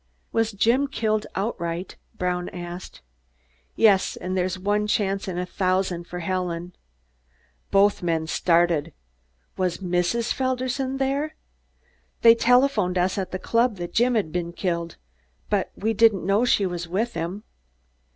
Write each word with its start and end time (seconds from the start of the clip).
"Was 0.31 0.51
Jim 0.51 0.87
killed 0.87 1.27
outright?" 1.35 1.95
Brown 2.17 2.49
asked. 2.49 3.03
"Yes! 3.75 4.15
And 4.15 4.35
there's 4.35 4.57
one 4.57 4.87
chance 4.87 5.27
in 5.27 5.37
a 5.37 5.45
thousand 5.45 6.05
for 6.07 6.21
Helen." 6.21 6.75
Both 7.69 8.01
men 8.01 8.25
started. 8.25 8.93
"Was 9.57 9.77
Mrs. 9.77 10.33
Felderson 10.33 10.97
there? 10.97 11.35
They 12.23 12.33
telephoned 12.33 12.97
us 12.97 13.19
at 13.19 13.29
the 13.29 13.37
club 13.37 13.75
that 13.77 13.93
Jim 13.93 14.15
had 14.15 14.31
been 14.31 14.53
killed, 14.53 14.97
but 15.51 15.69
we 15.75 15.93
didn't 15.93 16.25
know 16.25 16.45
she 16.45 16.65
was 16.65 16.87
with 16.87 17.13
him." 17.13 17.43